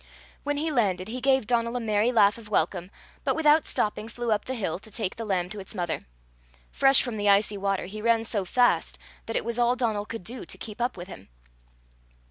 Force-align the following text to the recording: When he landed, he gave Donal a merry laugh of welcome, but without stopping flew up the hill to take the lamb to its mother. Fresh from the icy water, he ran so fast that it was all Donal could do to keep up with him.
When 0.41 0.57
he 0.57 0.71
landed, 0.71 1.09
he 1.09 1.21
gave 1.21 1.45
Donal 1.45 1.75
a 1.75 1.79
merry 1.79 2.11
laugh 2.11 2.39
of 2.39 2.49
welcome, 2.49 2.89
but 3.23 3.35
without 3.35 3.67
stopping 3.67 4.07
flew 4.09 4.31
up 4.31 4.45
the 4.45 4.55
hill 4.55 4.79
to 4.79 4.89
take 4.89 5.15
the 5.15 5.25
lamb 5.25 5.47
to 5.51 5.59
its 5.59 5.75
mother. 5.75 6.07
Fresh 6.71 7.03
from 7.03 7.17
the 7.17 7.29
icy 7.29 7.55
water, 7.55 7.85
he 7.85 8.01
ran 8.01 8.23
so 8.23 8.43
fast 8.43 8.97
that 9.27 9.35
it 9.35 9.45
was 9.45 9.59
all 9.59 9.75
Donal 9.75 10.07
could 10.07 10.23
do 10.23 10.43
to 10.43 10.57
keep 10.57 10.81
up 10.81 10.97
with 10.97 11.07
him. 11.07 11.29